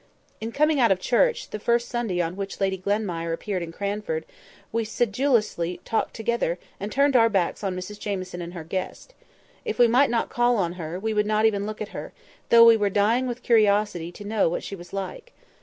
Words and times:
In 0.39 0.51
coming 0.51 0.79
out 0.79 0.91
of 0.91 0.99
church, 0.99 1.51
the 1.51 1.59
first 1.59 1.87
Sunday 1.87 2.21
on 2.21 2.35
which 2.35 2.59
Lady 2.59 2.75
Glenmire 2.75 3.33
appeared 3.33 3.61
in 3.61 3.71
Cranford, 3.71 4.25
we 4.71 4.83
sedulously 4.83 5.79
talked 5.85 6.15
together, 6.15 6.57
and 6.79 6.91
turned 6.91 7.15
our 7.15 7.29
backs 7.29 7.63
on 7.63 7.75
Mrs 7.75 7.99
Jamieson 7.99 8.41
and 8.41 8.55
her 8.55 8.63
guest. 8.63 9.13
If 9.63 9.77
we 9.77 9.87
might 9.87 10.09
not 10.09 10.29
call 10.31 10.57
on 10.57 10.73
her, 10.73 10.99
we 10.99 11.13
would 11.13 11.27
not 11.27 11.45
even 11.45 11.67
look 11.67 11.83
at 11.83 11.89
her, 11.89 12.13
though 12.49 12.65
we 12.65 12.77
were 12.77 12.89
dying 12.89 13.27
with 13.27 13.43
curiosity 13.43 14.11
to 14.13 14.23
know 14.23 14.49
what 14.49 14.63
she 14.63 14.75
was 14.75 14.91
like. 14.91 15.33